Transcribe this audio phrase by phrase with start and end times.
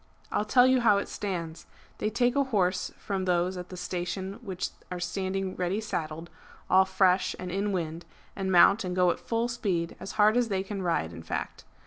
[0.31, 1.67] I'll tell you how it stands.
[1.99, 6.31] They take a horse from those at the station which are standing ready saddled,
[6.71, 10.47] all fresh and in wind, and mount and go at full speed, as hard as
[10.47, 11.65] they can ride in fact.